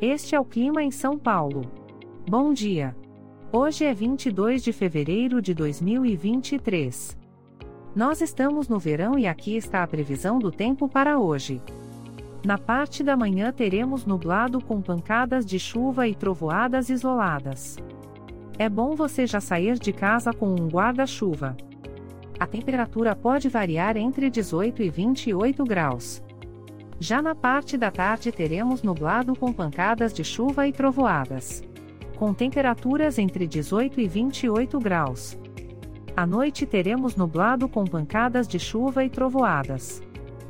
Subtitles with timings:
[0.00, 1.62] Este é o clima em São Paulo.
[2.28, 2.94] Bom dia.
[3.50, 7.16] Hoje é 22 de fevereiro de 2023.
[7.94, 11.62] Nós estamos no verão e aqui está a previsão do tempo para hoje.
[12.44, 17.78] Na parte da manhã teremos nublado com pancadas de chuva e trovoadas isoladas.
[18.58, 21.56] É bom você já sair de casa com um guarda-chuva.
[22.38, 26.22] A temperatura pode variar entre 18 e 28 graus.
[26.98, 31.62] Já na parte da tarde teremos nublado com pancadas de chuva e trovoadas.
[32.16, 35.38] Com temperaturas entre 18 e 28 graus.
[36.16, 40.02] À noite teremos nublado com pancadas de chuva e trovoadas.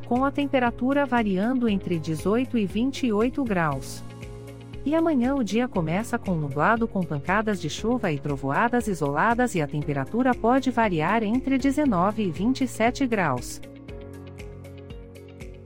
[0.06, 4.04] Com a temperatura variando entre 18 e 28 graus.
[4.84, 9.60] E amanhã o dia começa com nublado com pancadas de chuva e trovoadas isoladas e
[9.60, 13.60] a temperatura pode variar entre 19 e 27 graus.